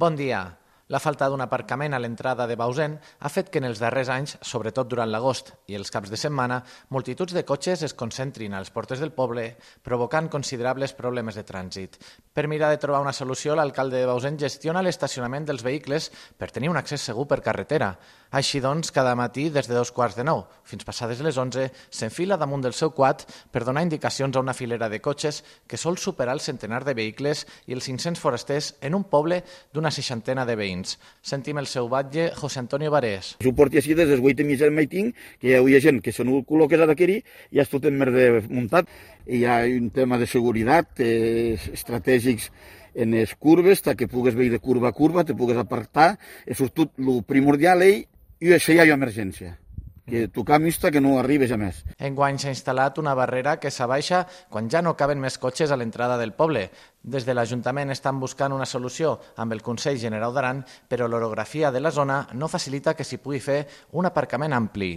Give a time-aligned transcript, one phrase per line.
[0.00, 0.59] Bon dia.
[0.90, 4.32] La falta d'un aparcament a l'entrada de Bausen ha fet que en els darrers anys,
[4.42, 6.56] sobretot durant l'agost i els caps de setmana,
[6.90, 9.44] multituds de cotxes es concentrin a les portes del poble,
[9.86, 11.94] provocant considerables problemes de trànsit.
[12.34, 16.72] Per mirar de trobar una solució, l'alcalde de Bausen gestiona l'estacionament dels vehicles per tenir
[16.74, 17.92] un accés segur per carretera.
[18.34, 22.38] Així doncs, cada matí, des de dos quarts de nou fins passades les 11, s'enfila
[22.38, 26.34] damunt del seu quad per donar indicacions a una filera de cotxes que sol superar
[26.34, 29.42] el centenar de vehicles i els 500 forasters en un poble
[29.74, 30.98] d'una seixantena de veïns veïns.
[31.22, 33.36] Sentim el seu batlle, José Antonio Varés.
[33.44, 36.12] Ho porti així des les 8 i mitja del matí, que hi ha gent que
[36.12, 37.22] se no col·loques d'aquí i
[37.56, 38.88] ja és tot en merde muntat.
[39.26, 42.50] Hi ha un tema de seguretat, eh, estratègics
[42.94, 46.92] en les curves, que pugues veure de curva a curva, te pugues apartar, és tot
[46.98, 48.06] el primordial i
[48.52, 49.58] això ja hi ha emergència
[50.10, 51.84] que tu camis que no arribes a més.
[51.98, 56.18] Enguany s'ha instal·lat una barrera que s'abaixa quan ja no caben més cotxes a l'entrada
[56.18, 56.68] del poble.
[57.02, 61.80] Des de l'Ajuntament estan buscant una solució amb el Consell General d'Aran, però l'orografia de
[61.80, 64.92] la zona no facilita que s'hi pugui fer un aparcament ampli.